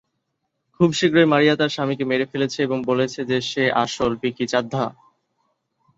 খুব 0.75 0.89
শীঘ্রই, 0.93 1.27
মারিয়া 1.31 1.55
তার 1.55 1.73
স্বামীকে 1.75 2.03
মেরে 2.05 2.25
ফেলেছে 2.31 2.59
এবং 2.63 2.77
বলেছে 2.85 3.19
যে 3.25 3.37
সে 3.49 3.63
আসল 3.83 4.11
ভিকি 4.21 4.45
চাদ্ধা। 4.47 4.85